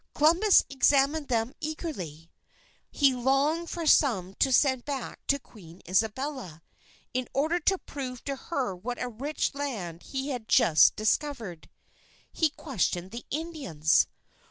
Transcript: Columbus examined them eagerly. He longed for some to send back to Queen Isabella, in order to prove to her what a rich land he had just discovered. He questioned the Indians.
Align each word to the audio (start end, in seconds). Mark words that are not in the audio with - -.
Columbus 0.15 0.63
examined 0.67 1.27
them 1.27 1.53
eagerly. 1.61 2.31
He 2.89 3.13
longed 3.13 3.69
for 3.69 3.85
some 3.85 4.33
to 4.39 4.51
send 4.51 4.83
back 4.83 5.23
to 5.27 5.37
Queen 5.37 5.83
Isabella, 5.87 6.63
in 7.13 7.27
order 7.35 7.59
to 7.59 7.77
prove 7.77 8.23
to 8.23 8.35
her 8.35 8.75
what 8.75 8.99
a 8.99 9.07
rich 9.07 9.53
land 9.53 10.01
he 10.01 10.29
had 10.29 10.49
just 10.49 10.95
discovered. 10.95 11.69
He 12.31 12.49
questioned 12.49 13.11
the 13.11 13.27
Indians. 13.29 14.07